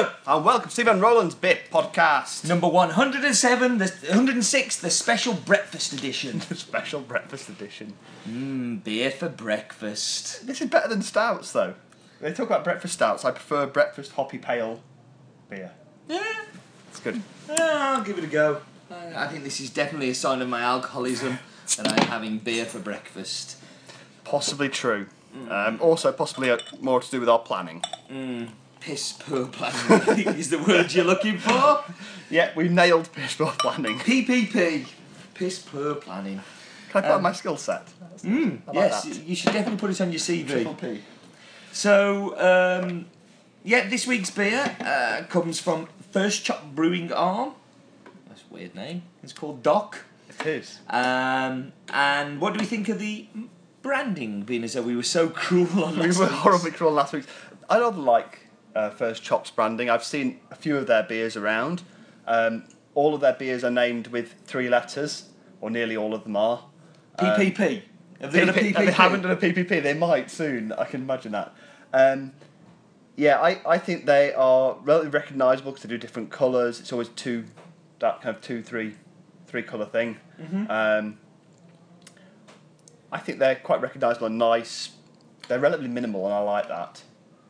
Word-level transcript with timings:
Hello! 0.00 0.12
And 0.26 0.46
welcome 0.46 0.68
to 0.68 0.72
Stephen 0.72 0.98
Rowland's 0.98 1.34
Bit 1.34 1.70
Podcast. 1.70 2.48
Number 2.48 2.66
107, 2.66 3.76
the 3.76 3.84
106, 4.08 4.80
the 4.80 4.88
special 4.88 5.34
breakfast 5.34 5.92
edition. 5.92 6.38
The 6.48 6.54
Special 6.54 7.00
breakfast 7.02 7.50
edition. 7.50 7.92
Mmm, 8.26 8.82
beer 8.82 9.10
for 9.10 9.28
breakfast. 9.28 10.46
This 10.46 10.62
is 10.62 10.70
better 10.70 10.88
than 10.88 11.02
stouts, 11.02 11.52
though. 11.52 11.74
They 12.18 12.32
talk 12.32 12.46
about 12.46 12.64
breakfast 12.64 12.94
stouts. 12.94 13.26
I 13.26 13.32
prefer 13.32 13.66
breakfast 13.66 14.12
hoppy 14.12 14.38
pale 14.38 14.80
beer. 15.50 15.72
Yeah, 16.08 16.44
It's 16.88 17.00
good. 17.00 17.20
yeah, 17.50 17.94
I'll 17.98 18.02
give 18.02 18.16
it 18.16 18.24
a 18.24 18.28
go. 18.28 18.62
I 18.90 19.26
think 19.26 19.44
this 19.44 19.60
is 19.60 19.68
definitely 19.68 20.08
a 20.08 20.14
sign 20.14 20.40
of 20.40 20.48
my 20.48 20.62
alcoholism 20.62 21.40
that 21.76 21.86
I'm 21.92 22.06
having 22.08 22.38
beer 22.38 22.64
for 22.64 22.78
breakfast. 22.78 23.58
Possibly 24.24 24.70
true. 24.70 25.08
Um, 25.50 25.78
also, 25.82 26.10
possibly 26.10 26.50
uh, 26.50 26.56
more 26.80 27.02
to 27.02 27.10
do 27.10 27.20
with 27.20 27.28
our 27.28 27.38
planning. 27.40 27.82
Piss 28.80 29.12
poor 29.12 29.46
planning, 29.46 30.28
is 30.38 30.50
the 30.50 30.58
word 30.58 30.92
you're 30.92 31.04
looking 31.04 31.38
for. 31.38 31.84
Yeah, 32.30 32.50
we 32.56 32.68
nailed 32.68 33.10
baseball 33.14 33.52
planning. 33.58 33.98
PPP. 33.98 34.86
Piss 35.34 35.58
poor 35.58 35.94
planning. 35.96 36.40
Can 36.90 37.04
I 37.04 37.06
put 37.06 37.14
on 37.16 37.22
my 37.22 37.32
skill 37.32 37.56
set? 37.56 37.86
Mm, 38.22 38.66
like 38.66 38.74
yes, 38.74 39.04
that. 39.04 39.22
you 39.22 39.36
should 39.36 39.52
definitely 39.52 39.78
put 39.78 39.90
it 39.90 40.00
on 40.00 40.10
your 40.10 40.18
CV. 40.18 40.48
Triple 40.48 40.74
P. 40.74 41.02
So, 41.72 42.34
um, 42.38 43.06
yeah, 43.62 43.88
this 43.88 44.06
week's 44.06 44.30
beer 44.30 44.76
uh, 44.80 45.22
comes 45.28 45.60
from 45.60 45.88
First 46.10 46.44
Chop 46.44 46.74
Brewing 46.74 47.12
Arm. 47.12 47.52
That's 48.28 48.42
a 48.50 48.54
weird 48.54 48.74
name. 48.74 49.02
It's 49.22 49.32
called 49.32 49.62
Doc. 49.62 50.04
It 50.28 50.46
is. 50.46 50.78
Um, 50.88 51.72
and 51.92 52.40
what 52.40 52.54
do 52.54 52.60
we 52.60 52.66
think 52.66 52.88
of 52.88 52.98
the 52.98 53.28
branding, 53.82 54.42
being 54.42 54.64
as 54.64 54.74
though 54.74 54.82
we 54.82 54.96
were 54.96 55.02
so 55.02 55.28
cruel 55.28 55.84
on 55.84 55.98
We 55.98 56.08
were 56.08 56.26
horribly 56.26 56.70
cruel 56.70 56.92
last 56.92 57.12
week. 57.12 57.24
I 57.68 57.78
don't 57.78 57.98
like 57.98 58.40
uh, 58.74 58.90
First 58.90 59.22
Chops 59.22 59.50
branding. 59.50 59.90
I've 59.90 60.04
seen 60.04 60.40
a 60.50 60.54
few 60.54 60.76
of 60.76 60.86
their 60.86 61.02
beers 61.02 61.36
around. 61.36 61.82
Um, 62.26 62.64
all 62.94 63.14
of 63.14 63.20
their 63.20 63.34
beers 63.34 63.64
are 63.64 63.70
named 63.70 64.08
with 64.08 64.34
three 64.44 64.68
letters, 64.68 65.30
or 65.60 65.70
nearly 65.70 65.96
all 65.96 66.14
of 66.14 66.24
them 66.24 66.36
are. 66.36 66.64
PPP. 67.18 67.82
Have 68.20 68.32
they 68.32 68.40
done 68.40 68.50
a 68.50 68.52
PPP? 68.52 68.76
They 68.76 68.92
haven't 68.92 69.22
done 69.22 69.30
a 69.30 69.36
PPP. 69.36 69.82
They 69.82 69.94
might 69.94 70.30
soon. 70.30 70.72
I 70.72 70.84
can 70.84 71.02
imagine 71.02 71.32
that. 71.32 71.54
Um, 71.92 72.32
yeah, 73.16 73.40
I, 73.40 73.60
I 73.66 73.78
think 73.78 74.06
they 74.06 74.32
are 74.32 74.76
relatively 74.82 75.18
recognisable 75.18 75.72
because 75.72 75.82
they 75.82 75.88
do 75.88 75.98
different 75.98 76.30
colours. 76.30 76.80
It's 76.80 76.92
always 76.92 77.08
two, 77.08 77.44
that 77.98 78.22
kind 78.22 78.34
of 78.34 78.42
two, 78.42 78.62
three, 78.62 78.94
three 79.46 79.62
colour 79.62 79.86
thing. 79.86 80.18
Mm-hmm. 80.40 80.70
Um, 80.70 81.18
I 83.12 83.18
think 83.18 83.38
they're 83.38 83.56
quite 83.56 83.80
recognisable 83.80 84.26
and 84.26 84.38
nice. 84.38 84.90
They're 85.48 85.58
relatively 85.58 85.90
minimal, 85.90 86.26
and 86.26 86.34
I 86.34 86.40
like 86.40 86.68
that. 86.68 87.02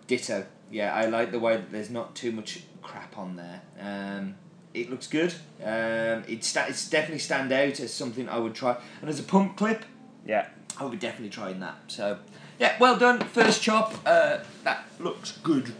Ditto. 0.06 0.46
Yeah, 0.70 0.94
I 0.94 1.06
like 1.06 1.32
the 1.32 1.38
way 1.40 1.56
that 1.56 1.72
there's 1.72 1.90
not 1.90 2.14
too 2.14 2.32
much 2.32 2.62
crap 2.82 3.18
on 3.18 3.36
there. 3.36 3.62
Um, 3.80 4.36
it 4.72 4.88
looks 4.90 5.06
good. 5.08 5.34
Um, 5.62 6.22
it 6.28 6.44
sta- 6.44 6.66
it's 6.68 6.88
definitely 6.88 7.18
stand 7.18 7.50
out 7.52 7.80
as 7.80 7.92
something 7.92 8.28
I 8.28 8.38
would 8.38 8.54
try. 8.54 8.77
And 9.00 9.10
as 9.10 9.18
a 9.18 9.24
pump 9.24 9.56
clip, 9.56 9.84
Yeah. 10.27 10.46
I 10.78 10.84
would 10.84 10.92
be 10.92 10.98
definitely 10.98 11.30
trying 11.30 11.60
that. 11.60 11.74
So, 11.88 12.18
yeah, 12.58 12.77
well 12.78 12.96
done. 12.96 13.18
First 13.20 13.62
chop. 13.62 13.94
Uh, 14.06 14.38
that 14.64 14.84
looks 15.00 15.32
good. 15.42 15.74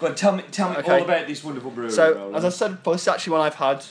Go 0.00 0.08
on, 0.08 0.14
tell 0.14 0.32
me, 0.36 0.42
tell 0.50 0.68
me 0.70 0.76
Okay. 0.78 0.98
all 0.98 1.04
about 1.04 1.26
this 1.26 1.42
wonderful 1.44 1.70
brewery. 1.70 1.92
So, 1.92 2.14
Roland. 2.14 2.36
as 2.36 2.44
I 2.44 2.48
said 2.50 2.70
before, 2.76 2.94
this 2.94 3.02
is 3.02 3.08
actually 3.08 3.32
one 3.34 3.40
I've 3.42 3.54
had, 3.54 3.84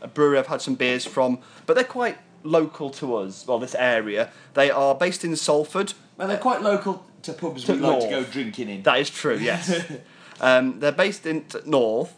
a 0.00 0.08
brewery 0.08 0.38
I've 0.38 0.46
had 0.46 0.62
some 0.62 0.76
beers 0.76 1.04
from, 1.04 1.40
but 1.66 1.74
they're 1.74 1.84
quite 1.84 2.16
local 2.46 2.90
to 2.90 3.16
us, 3.16 3.46
well, 3.46 3.58
this 3.58 3.74
area. 3.74 4.30
They 4.54 4.70
are 4.70 4.94
based 4.94 5.24
in 5.24 5.36
Salford. 5.36 5.92
well, 6.16 6.28
they're 6.28 6.38
quite 6.38 6.62
local 6.62 7.04
to 7.22 7.32
pubs 7.32 7.64
To 7.64 7.72
we 7.74 7.78
like 7.80 8.00
to 8.00 8.10
north. 8.10 8.26
go 8.26 8.32
drinking 8.32 8.68
in. 8.68 8.82
That 8.82 8.98
is 9.00 9.10
true, 9.10 9.36
yes. 9.36 9.84
um, 10.40 10.80
they're 10.80 10.92
based 10.92 11.26
in 11.26 11.44
t- 11.44 11.58
North, 11.66 12.14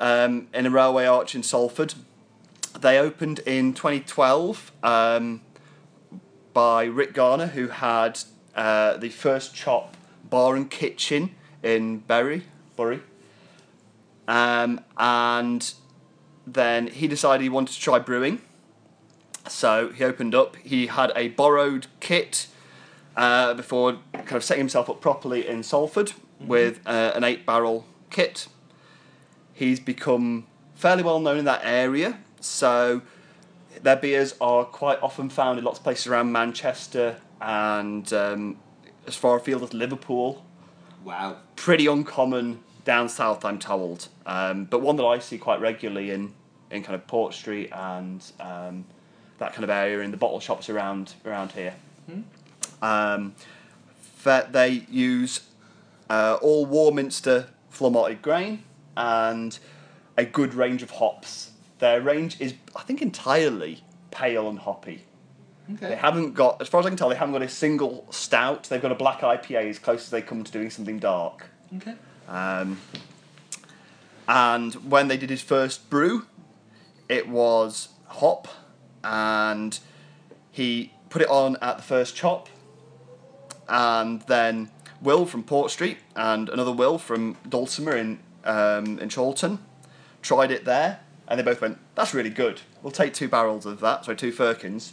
um, 0.00 0.48
in 0.54 0.66
a 0.66 0.70
railway 0.70 1.06
arch 1.06 1.34
in 1.34 1.42
Salford. 1.42 1.94
They 2.80 2.98
opened 2.98 3.38
in 3.40 3.72
2012 3.74 4.72
um, 4.82 5.40
by 6.52 6.84
Rick 6.84 7.14
Garner, 7.14 7.46
who 7.48 7.68
had 7.68 8.20
uh, 8.54 8.96
the 8.96 9.08
first 9.10 9.54
chop 9.54 9.96
bar 10.28 10.56
and 10.56 10.70
kitchen 10.70 11.34
in 11.62 11.98
Bury, 11.98 12.44
Bury. 12.76 13.00
Um, 14.28 14.80
and 14.98 15.72
then 16.46 16.88
he 16.88 17.06
decided 17.08 17.42
he 17.42 17.48
wanted 17.48 17.74
to 17.74 17.80
try 17.80 17.98
brewing. 17.98 18.40
So 19.48 19.90
he 19.90 20.04
opened 20.04 20.34
up. 20.34 20.56
He 20.56 20.86
had 20.88 21.12
a 21.14 21.28
borrowed 21.28 21.86
kit 22.00 22.48
uh, 23.16 23.54
before 23.54 23.98
kind 24.12 24.32
of 24.32 24.44
setting 24.44 24.60
himself 24.60 24.90
up 24.90 25.00
properly 25.00 25.46
in 25.46 25.62
Salford 25.62 26.12
with 26.40 26.80
uh, 26.86 27.12
an 27.14 27.24
eight 27.24 27.46
barrel 27.46 27.86
kit. 28.10 28.48
He's 29.52 29.80
become 29.80 30.46
fairly 30.74 31.02
well 31.02 31.20
known 31.20 31.38
in 31.38 31.44
that 31.46 31.62
area, 31.64 32.18
so 32.40 33.02
their 33.82 33.96
beers 33.96 34.34
are 34.40 34.64
quite 34.64 35.02
often 35.02 35.30
found 35.30 35.58
in 35.58 35.64
lots 35.64 35.78
of 35.78 35.84
places 35.84 36.06
around 36.06 36.32
Manchester 36.32 37.16
and 37.40 38.12
um, 38.12 38.58
as 39.06 39.16
far 39.16 39.36
afield 39.36 39.62
as 39.62 39.72
Liverpool. 39.72 40.44
Wow. 41.04 41.38
Pretty 41.54 41.86
uncommon 41.86 42.60
down 42.84 43.08
south, 43.08 43.44
I'm 43.44 43.58
told, 43.58 44.08
um, 44.26 44.64
but 44.64 44.80
one 44.80 44.96
that 44.96 45.04
I 45.04 45.18
see 45.18 45.38
quite 45.38 45.60
regularly 45.60 46.10
in, 46.10 46.34
in 46.70 46.82
kind 46.82 46.94
of 46.94 47.06
Port 47.06 47.34
Street 47.34 47.70
and 47.72 48.22
um, 48.38 48.84
that 49.38 49.52
kind 49.52 49.64
of 49.64 49.70
area 49.70 50.00
in 50.00 50.10
the 50.10 50.16
bottle 50.16 50.40
shops 50.40 50.68
around 50.68 51.14
around 51.24 51.52
here. 51.52 51.74
Um, 52.82 53.34
that 54.24 54.52
they 54.52 54.84
use 54.90 55.40
uh, 56.10 56.38
all 56.42 56.66
Warminster 56.66 57.48
full 57.70 58.14
grain 58.22 58.62
and 58.96 59.58
a 60.16 60.24
good 60.24 60.54
range 60.54 60.82
of 60.82 60.90
hops. 60.90 61.52
Their 61.78 62.00
range 62.00 62.40
is, 62.40 62.54
I 62.74 62.82
think, 62.82 63.02
entirely 63.02 63.82
pale 64.10 64.48
and 64.48 64.58
hoppy. 64.58 65.02
They 65.68 65.96
haven't 65.96 66.34
got, 66.34 66.60
as 66.60 66.68
far 66.68 66.80
as 66.80 66.86
I 66.86 66.90
can 66.90 66.96
tell, 66.96 67.08
they 67.08 67.16
haven't 67.16 67.32
got 67.32 67.42
a 67.42 67.48
single 67.48 68.06
stout. 68.10 68.64
They've 68.64 68.80
got 68.80 68.92
a 68.92 68.96
black 68.96 69.20
IPA 69.20 69.68
as 69.68 69.78
close 69.78 70.04
as 70.04 70.10
they 70.10 70.22
come 70.22 70.44
to 70.44 70.52
doing 70.52 70.70
something 70.70 70.98
dark. 70.98 71.46
Okay. 71.76 71.94
Um, 72.28 72.78
and 74.28 74.74
when 74.88 75.08
they 75.08 75.16
did 75.16 75.28
his 75.28 75.42
first 75.42 75.90
brew, 75.90 76.26
it 77.08 77.28
was 77.28 77.88
hop, 78.06 78.48
and 79.06 79.78
he 80.50 80.92
put 81.08 81.22
it 81.22 81.28
on 81.28 81.56
at 81.62 81.76
the 81.76 81.82
first 81.82 82.16
chop, 82.16 82.48
and 83.68 84.22
then 84.22 84.70
Will 85.00 85.24
from 85.26 85.44
Port 85.44 85.70
Street 85.70 85.98
and 86.14 86.48
another 86.48 86.72
Will 86.72 86.98
from 86.98 87.36
Dulcimer 87.48 87.96
in 87.96 88.18
um, 88.44 88.98
in 88.98 89.08
Chorlton 89.08 89.60
tried 90.22 90.50
it 90.50 90.64
there, 90.64 91.00
and 91.28 91.38
they 91.38 91.44
both 91.44 91.60
went, 91.60 91.78
"That's 91.94 92.12
really 92.12 92.30
good. 92.30 92.60
We'll 92.82 92.90
take 92.90 93.14
two 93.14 93.28
barrels 93.28 93.64
of 93.64 93.80
that, 93.80 94.04
so 94.04 94.14
two 94.14 94.32
firkins." 94.32 94.92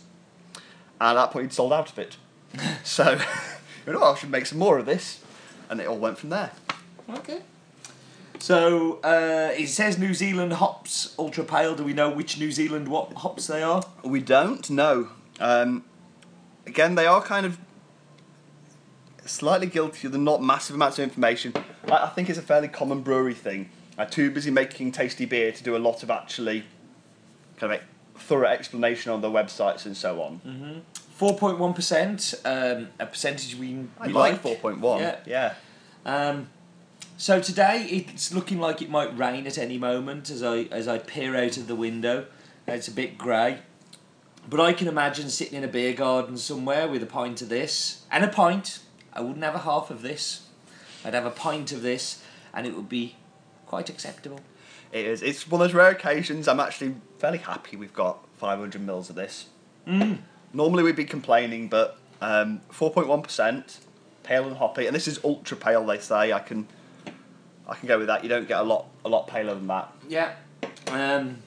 And 1.01 1.17
at 1.17 1.21
that 1.21 1.31
point, 1.31 1.45
he'd 1.45 1.53
sold 1.53 1.73
out 1.73 1.91
of 1.91 1.99
it. 1.99 2.17
so, 2.83 3.19
you 3.87 3.93
know, 3.93 4.03
I 4.03 4.15
should 4.15 4.29
make 4.29 4.45
some 4.45 4.59
more 4.59 4.77
of 4.77 4.85
this, 4.85 5.23
and 5.69 5.81
it 5.81 5.87
all 5.87 5.97
went 5.97 6.17
from 6.19 6.29
there. 6.29 6.51
Okay. 7.09 7.41
So 8.43 8.99
uh, 9.05 9.53
it 9.57 9.69
says 9.69 9.97
New 9.97 10.13
Zealand 10.13 10.51
hops 10.51 11.15
ultra 11.17 11.45
pale. 11.45 11.75
Do 11.75 11.85
we 11.85 11.93
know 11.93 12.09
which 12.09 12.37
New 12.37 12.51
Zealand 12.51 12.89
what 12.89 13.13
hops 13.13 13.47
they 13.47 13.63
are? 13.63 13.81
We 14.03 14.19
don't 14.19 14.69
know. 14.69 15.07
Um, 15.39 15.85
again, 16.67 16.95
they 16.95 17.05
are 17.05 17.21
kind 17.21 17.45
of 17.45 17.57
slightly 19.23 19.67
guilty 19.67 20.07
of 20.07 20.11
the 20.11 20.17
not 20.17 20.43
massive 20.43 20.75
amounts 20.75 20.99
of 20.99 21.03
information. 21.03 21.53
I, 21.87 22.03
I 22.03 22.09
think 22.09 22.29
it's 22.29 22.37
a 22.37 22.41
fairly 22.41 22.67
common 22.67 22.99
brewery 22.99 23.33
thing. 23.33 23.69
I'm 23.97 24.09
too 24.09 24.29
busy 24.29 24.51
making 24.51 24.91
tasty 24.91 25.23
beer 25.23 25.53
to 25.53 25.63
do 25.63 25.77
a 25.77 25.79
lot 25.79 26.03
of 26.03 26.11
actually 26.11 26.65
kind 27.55 27.71
of 27.71 27.79
thorough 28.17 28.49
explanation 28.49 29.13
on 29.13 29.21
their 29.21 29.31
websites 29.31 29.85
and 29.85 29.95
so 29.95 30.21
on. 30.21 30.83
Four 31.15 31.37
point 31.37 31.59
one 31.59 31.73
percent. 31.73 32.33
Um, 32.43 32.89
a 32.99 33.05
percentage 33.05 33.55
we, 33.55 33.73
we 33.73 33.87
I 34.01 34.07
like 34.07 34.41
four 34.41 34.57
point 34.57 34.81
one. 34.81 34.99
Yeah. 34.99 35.19
Yeah. 35.25 35.53
Um, 36.05 36.49
so 37.17 37.39
today 37.39 37.87
it's 37.89 38.33
looking 38.33 38.59
like 38.59 38.81
it 38.81 38.89
might 38.89 39.17
rain 39.17 39.47
at 39.47 39.57
any 39.57 39.77
moment 39.77 40.29
as 40.29 40.43
I 40.43 40.63
as 40.71 40.87
I 40.87 40.97
peer 40.97 41.35
out 41.35 41.57
of 41.57 41.67
the 41.67 41.75
window. 41.75 42.25
It's 42.67 42.87
a 42.87 42.91
bit 42.91 43.17
grey, 43.17 43.59
but 44.49 44.59
I 44.59 44.73
can 44.73 44.87
imagine 44.87 45.29
sitting 45.29 45.57
in 45.57 45.63
a 45.63 45.67
beer 45.67 45.93
garden 45.93 46.37
somewhere 46.37 46.87
with 46.87 47.03
a 47.03 47.07
pint 47.07 47.41
of 47.41 47.49
this 47.49 48.05
and 48.11 48.23
a 48.23 48.29
pint. 48.29 48.79
I 49.11 49.21
wouldn't 49.21 49.43
have 49.43 49.55
a 49.55 49.59
half 49.59 49.91
of 49.91 50.01
this. 50.01 50.47
I'd 51.05 51.13
have 51.13 51.25
a 51.25 51.31
pint 51.31 51.71
of 51.71 51.81
this, 51.81 52.23
and 52.53 52.65
it 52.65 52.75
would 52.75 52.89
be 52.89 53.15
quite 53.67 53.89
acceptable. 53.89 54.39
It 54.91 55.05
is. 55.05 55.21
It's 55.21 55.47
one 55.49 55.61
of 55.61 55.67
those 55.67 55.75
rare 55.75 55.89
occasions. 55.89 56.47
I'm 56.47 56.59
actually 56.59 56.95
fairly 57.17 57.39
happy 57.39 57.75
we've 57.75 57.93
got 57.93 58.25
500 58.37 58.81
mils 58.81 59.09
of 59.09 59.15
this. 59.15 59.47
Mm. 59.87 60.19
Normally 60.53 60.83
we'd 60.83 60.95
be 60.95 61.05
complaining, 61.05 61.67
but 61.67 61.97
um, 62.21 62.61
4.1% 62.71 63.79
pale 64.23 64.47
and 64.47 64.57
hoppy, 64.57 64.85
and 64.85 64.95
this 64.95 65.07
is 65.07 65.19
ultra 65.23 65.57
pale. 65.57 65.85
They 65.85 65.99
say 65.99 66.31
I 66.31 66.39
can, 66.39 66.67
I 67.67 67.75
can 67.75 67.87
go 67.87 67.97
with 67.97 68.07
that. 68.07 68.23
You 68.23 68.29
don't 68.29 68.47
get 68.47 68.59
a 68.59 68.63
lot, 68.63 68.85
a 69.05 69.09
lot 69.09 69.27
paler 69.27 69.55
than 69.55 69.67
that. 69.67 69.93
Yeah. 70.07 70.33
Um, 70.91 71.37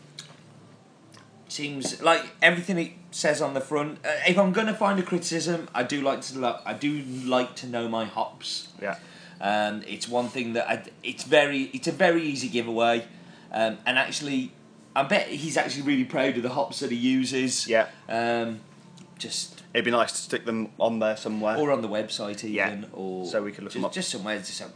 seems 1.48 2.02
like 2.02 2.22
everything 2.42 2.78
it 2.78 2.92
says 3.10 3.40
on 3.40 3.54
the 3.54 3.60
front. 3.60 3.98
Uh, 4.04 4.10
if 4.26 4.38
I'm 4.38 4.52
gonna 4.52 4.74
find 4.74 4.98
a 4.98 5.02
criticism, 5.02 5.68
I 5.74 5.82
do 5.82 6.00
like 6.00 6.20
to 6.22 6.38
lo- 6.38 6.60
I 6.64 6.72
do 6.72 7.02
like 7.24 7.54
to 7.56 7.66
know 7.66 7.88
my 7.88 8.04
hops. 8.04 8.68
Yeah. 8.80 8.96
Um, 9.40 9.82
it's 9.86 10.08
one 10.08 10.28
thing 10.28 10.54
that 10.54 10.68
I, 10.68 10.82
it's 11.02 11.24
very 11.24 11.64
it's 11.74 11.86
a 11.88 11.92
very 11.92 12.22
easy 12.22 12.48
giveaway, 12.48 13.04
um, 13.52 13.78
and 13.86 13.98
actually, 13.98 14.52
I 14.94 15.02
bet 15.02 15.28
he's 15.28 15.56
actually 15.56 15.82
really 15.82 16.04
proud 16.04 16.36
of 16.36 16.42
the 16.42 16.50
hops 16.50 16.80
that 16.80 16.90
he 16.90 16.96
uses. 16.96 17.68
Yeah. 17.68 17.88
Um, 18.08 18.60
just 19.18 19.62
It'd 19.72 19.84
be 19.84 19.90
nice 19.90 20.12
to 20.12 20.18
stick 20.18 20.44
them 20.44 20.70
on 20.78 20.98
there 20.98 21.16
somewhere. 21.16 21.56
or 21.56 21.70
on 21.72 21.82
the 21.82 21.88
website 21.88 22.44
even, 22.44 22.52
Yeah. 22.52 22.76
or 22.92 23.26
So 23.26 23.42
we 23.42 23.52
could 23.52 23.64
look 23.64 23.72
just, 23.72 23.80
them 23.80 23.84
up. 23.86 23.92
just 23.92 24.08
somewhere 24.10 24.38
just, 24.38 24.60
uh, 24.62 24.66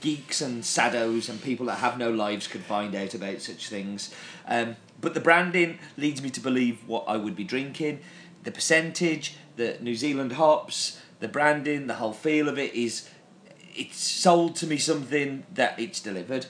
geeks 0.00 0.40
and 0.40 0.62
saddos 0.62 1.28
and 1.28 1.42
people 1.42 1.66
that 1.66 1.78
have 1.78 1.98
no 1.98 2.10
lives 2.10 2.46
could 2.46 2.62
find 2.62 2.94
out 2.94 3.14
about 3.14 3.40
such 3.40 3.68
things. 3.68 4.12
Um, 4.46 4.76
but 5.00 5.14
the 5.14 5.20
branding 5.20 5.78
leads 5.96 6.22
me 6.22 6.30
to 6.30 6.40
believe 6.40 6.86
what 6.86 7.04
I 7.08 7.16
would 7.16 7.36
be 7.36 7.44
drinking, 7.44 8.00
the 8.44 8.50
percentage, 8.50 9.36
the 9.56 9.76
New 9.80 9.94
Zealand 9.94 10.32
hops, 10.32 11.00
the 11.20 11.28
branding, 11.28 11.86
the 11.86 11.94
whole 11.94 12.12
feel 12.12 12.48
of 12.48 12.58
it 12.58 12.74
is 12.74 13.08
it's 13.76 13.98
sold 13.98 14.54
to 14.56 14.66
me 14.66 14.76
something 14.78 15.44
that 15.52 15.78
it's 15.80 16.00
delivered, 16.00 16.46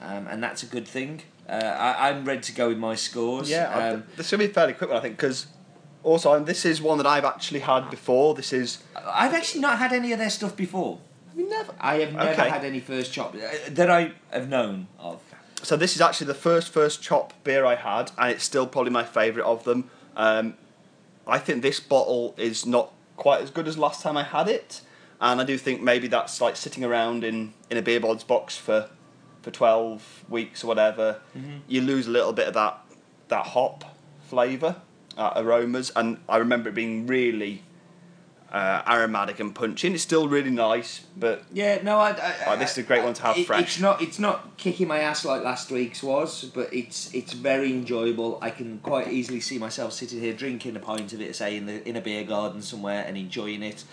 um, 0.00 0.26
and 0.28 0.42
that's 0.42 0.62
a 0.62 0.66
good 0.66 0.86
thing. 0.86 1.22
Uh, 1.48 1.52
I, 1.54 2.10
I'm 2.10 2.24
ready 2.24 2.42
to 2.42 2.52
go 2.52 2.68
with 2.68 2.78
my 2.78 2.94
scores. 2.94 3.50
Yeah, 3.50 3.68
um, 3.94 4.04
this 4.16 4.30
will 4.30 4.38
be 4.38 4.46
fairly 4.48 4.74
quick 4.74 4.90
one, 4.90 4.98
I 4.98 5.02
think, 5.02 5.16
because 5.16 5.46
also 6.02 6.32
and 6.34 6.46
this 6.46 6.64
is 6.64 6.80
one 6.80 6.98
that 6.98 7.06
I've 7.06 7.24
actually 7.24 7.60
had 7.60 7.90
before. 7.90 8.34
This 8.34 8.52
is 8.52 8.82
I've 8.96 9.34
actually 9.34 9.60
not 9.62 9.78
had 9.78 9.92
any 9.92 10.12
of 10.12 10.18
their 10.18 10.30
stuff 10.30 10.56
before. 10.56 10.98
you 11.36 11.48
never. 11.48 11.72
I 11.80 11.96
have 12.00 12.12
never 12.12 12.30
Okay. 12.30 12.48
had 12.48 12.64
any 12.64 12.80
first 12.80 13.12
chop 13.12 13.34
uh, 13.34 13.38
that 13.70 13.90
I 13.90 14.12
have 14.30 14.48
known 14.48 14.88
of. 14.98 15.20
So 15.62 15.76
this 15.76 15.94
is 15.96 16.00
actually 16.00 16.28
the 16.28 16.34
first 16.34 16.72
first 16.72 17.02
chop 17.02 17.32
beer 17.44 17.64
I 17.64 17.74
had, 17.74 18.12
and 18.18 18.30
it's 18.32 18.44
still 18.44 18.66
probably 18.66 18.90
my 18.92 19.04
favourite 19.04 19.46
of 19.46 19.64
them. 19.64 19.90
Um, 20.16 20.54
I 21.26 21.38
think 21.38 21.62
this 21.62 21.80
bottle 21.80 22.34
is 22.38 22.64
not 22.64 22.92
quite 23.16 23.42
as 23.42 23.50
good 23.50 23.66
as 23.68 23.76
last 23.76 24.02
time 24.02 24.16
I 24.16 24.22
had 24.22 24.48
it, 24.48 24.80
and 25.20 25.40
I 25.40 25.44
do 25.44 25.58
think 25.58 25.82
maybe 25.82 26.06
that's 26.08 26.40
like 26.40 26.54
sitting 26.56 26.84
around 26.84 27.24
in, 27.24 27.52
in 27.70 27.76
a 27.76 27.82
beer 27.82 28.00
bods 28.00 28.24
box 28.26 28.56
for 28.56 28.88
for 29.42 29.50
twelve 29.50 30.24
weeks 30.28 30.62
or 30.64 30.68
whatever. 30.68 31.20
You 31.66 31.80
lose 31.82 32.06
a 32.06 32.10
little 32.10 32.32
bit 32.32 32.46
of 32.48 32.54
that 32.54 32.78
that 33.28 33.46
hop 33.48 33.84
flavour, 34.28 34.76
uh, 35.18 35.32
aromas, 35.36 35.90
and 35.94 36.18
I 36.28 36.36
remember 36.38 36.70
it 36.70 36.74
being 36.74 37.06
really 37.06 37.62
uh, 38.52 38.82
aromatic 38.88 39.40
and 39.40 39.54
punchy. 39.54 39.88
And 39.88 39.94
it's 39.94 40.02
still 40.02 40.26
really 40.28 40.50
nice, 40.50 41.00
but 41.16 41.44
Yeah, 41.52 41.82
no, 41.82 41.98
I. 41.98 42.10
I, 42.12 42.34
Oh, 42.46 42.56
this 42.56 42.70
is 42.72 42.78
a 42.78 42.82
great 42.84 43.04
one 43.04 43.12
to 43.14 43.22
have 43.22 43.36
it- 43.36 43.46
fresh. 43.46 43.60
It's 43.62 43.80
not. 43.80 44.00
It's 44.00 44.18
not 44.18 44.56
kicking 44.56 44.88
my 44.88 45.00
ass 45.00 45.24
like 45.24 45.42
last 45.42 45.70
week's 45.70 46.02
was, 46.02 46.44
but 46.54 46.72
it's 46.72 47.12
it's 47.12 47.34
very 47.34 47.72
enjoyable. 47.72 48.38
I 48.40 48.50
can 48.50 48.78
quite 48.78 49.08
easily 49.12 49.40
see 49.40 49.58
myself 49.58 49.92
sitting 49.92 50.20
here 50.20 50.32
drinking 50.32 50.76
a 50.76 50.80
pint 50.80 51.12
of 51.12 51.20
it, 51.20 51.36
say 51.36 51.56
in 51.56 51.66
the 51.66 51.86
in 51.86 51.96
a 51.96 52.00
beer 52.00 52.24
garden 52.24 52.62
somewhere, 52.62 53.04
and 53.06 53.16
enjoying 53.18 53.62
it, 53.62 53.84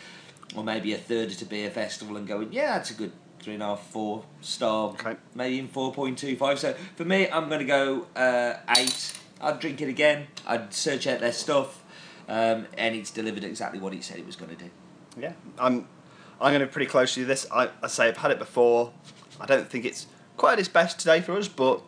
or 0.55 0.63
maybe 0.63 0.93
a 0.93 0.97
third 0.97 1.31
at 1.31 1.41
a 1.41 1.45
beer 1.45 1.69
festival, 1.71 2.15
and 2.15 2.25
going, 2.27 2.53
yeah, 2.53 2.77
that's 2.77 2.91
a 2.91 2.93
good 2.93 3.11
three 3.41 3.55
and 3.55 3.61
a 3.63 3.65
half, 3.67 3.85
four 3.91 4.23
star, 4.41 4.89
Okay. 4.89 5.15
maybe 5.35 5.59
in 5.59 5.67
four 5.67 5.91
point 5.93 6.17
two 6.17 6.35
five. 6.37 6.59
So 6.59 6.73
for 6.95 7.03
me, 7.05 7.27
I'm 7.29 7.49
going 7.49 7.59
to 7.59 7.65
go 7.65 8.07
uh, 8.15 8.53
eight. 8.77 9.19
I'd 9.41 9.59
drink 9.59 9.81
it 9.81 9.89
again. 9.89 10.27
I'd 10.45 10.73
search 10.73 11.07
out 11.07 11.19
their 11.19 11.31
stuff, 11.31 11.83
um, 12.27 12.67
and 12.77 12.95
it's 12.95 13.11
delivered 13.11 13.43
exactly 13.43 13.79
what 13.79 13.93
it 13.93 14.03
said 14.03 14.17
it 14.17 14.25
was 14.25 14.35
going 14.35 14.55
to 14.55 14.63
do. 14.63 14.69
Yeah, 15.17 15.33
I'm. 15.57 15.87
I'm 16.41 16.51
going 16.51 16.59
to 16.59 16.67
pretty 16.67 16.87
close 16.87 17.13
to 17.13 17.23
this. 17.23 17.47
I, 17.49 17.69
I 17.81 17.87
say 17.87 18.09
I've 18.09 18.17
had 18.17 18.29
it 18.31 18.39
before. 18.39 18.91
I 19.39 19.45
don't 19.45 19.69
think 19.69 19.85
it's 19.85 20.07
quite 20.35 20.53
at 20.53 20.59
its 20.59 20.67
best 20.67 20.99
today 20.99 21.21
for 21.21 21.37
us, 21.37 21.47
but 21.47 21.81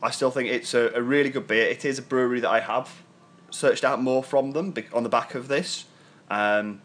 I 0.00 0.10
still 0.10 0.30
think 0.30 0.48
it's 0.48 0.74
a, 0.74 0.92
a 0.94 1.02
really 1.02 1.28
good 1.28 1.48
beer. 1.48 1.66
It 1.66 1.84
is 1.84 1.98
a 1.98 2.02
brewery 2.02 2.38
that 2.38 2.50
I 2.50 2.60
have 2.60 3.02
searched 3.50 3.82
out 3.82 4.00
more 4.00 4.22
from 4.22 4.52
them 4.52 4.72
on 4.92 5.02
the 5.02 5.08
back 5.08 5.34
of 5.34 5.48
this, 5.48 5.86
um, 6.30 6.82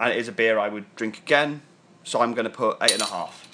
and 0.00 0.10
it 0.10 0.16
is 0.16 0.26
a 0.26 0.32
beer 0.32 0.58
I 0.58 0.68
would 0.68 0.94
drink 0.96 1.18
again. 1.18 1.62
So 2.02 2.22
I'm 2.22 2.32
going 2.32 2.44
to 2.44 2.50
put 2.50 2.78
eight 2.80 2.92
and 2.92 3.02
a 3.02 3.06
half. 3.06 3.46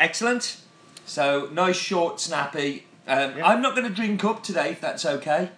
Excellent. 0.00 0.60
So 1.04 1.50
nice, 1.52 1.76
short, 1.76 2.20
snappy. 2.20 2.86
Um, 3.06 3.36
Yeah. 3.36 3.46
I'm 3.46 3.60
not 3.62 3.74
going 3.74 3.88
to 3.88 3.94
drink 3.94 4.24
up 4.24 4.42
today, 4.42 4.70
if 4.70 4.80
that's 4.80 5.04
okay. 5.04 5.50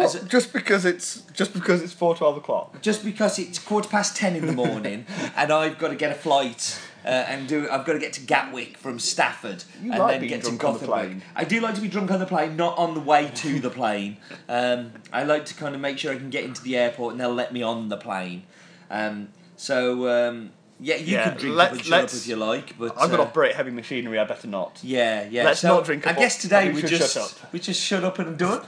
As 0.00 0.14
a- 0.14 0.24
just 0.24 0.52
because 0.52 0.84
it's 0.84 1.22
just 1.32 1.52
because 1.52 1.82
it's 1.82 1.92
four 1.92 2.16
twelve 2.16 2.36
o'clock. 2.36 2.80
just 2.82 3.04
because 3.04 3.38
it's 3.38 3.58
quarter 3.58 3.88
past 3.88 4.16
ten 4.16 4.34
in 4.34 4.46
the 4.46 4.52
morning, 4.52 5.06
and 5.36 5.52
I've 5.52 5.78
got 5.78 5.88
to 5.88 5.94
get 5.96 6.10
a 6.10 6.14
flight 6.14 6.80
uh, 7.04 7.08
and 7.08 7.46
do. 7.46 7.68
I've 7.70 7.84
got 7.84 7.92
to 7.92 7.98
get 7.98 8.12
to 8.14 8.20
Gatwick 8.22 8.78
from 8.78 8.98
Stafford, 8.98 9.64
You 9.82 9.90
and 9.92 9.98
like 10.00 10.20
then 10.20 10.28
get 10.28 10.42
to 10.44 10.48
drunk 10.56 10.64
on 10.64 10.72
the 10.74 10.78
Gothenburg. 10.86 11.08
plane. 11.10 11.22
I 11.34 11.44
do 11.44 11.60
like 11.60 11.74
to 11.76 11.80
be 11.82 11.88
drunk 11.88 12.10
on 12.10 12.18
the 12.20 12.26
plane, 12.26 12.56
not 12.56 12.76
on 12.78 12.94
the 12.94 13.00
way 13.00 13.30
to 13.34 13.60
the 13.60 13.70
plane. 13.70 14.16
Um, 14.48 14.92
I 15.12 15.24
like 15.24 15.44
to 15.46 15.54
kind 15.54 15.74
of 15.74 15.80
make 15.80 15.98
sure 15.98 16.12
I 16.12 16.16
can 16.16 16.30
get 16.30 16.44
into 16.44 16.62
the 16.62 16.76
airport, 16.76 17.12
and 17.12 17.20
they'll 17.20 17.32
let 17.34 17.52
me 17.52 17.62
on 17.62 17.88
the 17.90 17.96
plane. 17.98 18.44
Um, 18.90 19.28
so 19.56 20.08
um, 20.28 20.50
yeah, 20.80 20.96
you 20.96 21.14
Yeah, 21.14 21.28
can 21.30 21.38
drink 21.38 21.56
let's- 21.56 21.72
up 21.74 21.80
and 21.80 21.88
let's- 21.90 22.14
if 22.16 22.26
you 22.28 22.36
like, 22.36 22.78
but 22.78 22.92
I've 22.98 23.10
got 23.10 23.16
to 23.16 23.22
uh, 23.22 23.26
operate 23.26 23.54
heavy 23.54 23.70
machinery. 23.70 24.18
I 24.18 24.24
better 24.24 24.48
not. 24.48 24.78
Yeah, 24.82 25.26
yeah. 25.30 25.44
Let's 25.44 25.60
so 25.60 25.68
not 25.76 25.84
drink 25.84 26.06
I 26.06 26.12
guess 26.12 26.36
today 26.38 26.68
we 26.68 26.82
we 26.82 26.88
just 26.88 27.14
shut 27.14 27.22
up. 27.44 27.52
we 27.52 27.58
just 27.60 27.80
shut 27.82 28.04
up 28.04 28.18
and 28.18 28.36
done. 28.38 28.62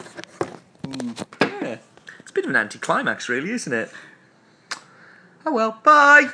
Yeah, 1.40 1.76
it's 2.20 2.30
a 2.30 2.32
bit 2.32 2.44
of 2.44 2.50
an 2.50 2.56
anticlimax, 2.56 3.28
really, 3.28 3.50
isn't 3.50 3.72
it? 3.72 3.90
Oh 5.46 5.52
well. 5.52 5.78
Bye. 5.82 6.28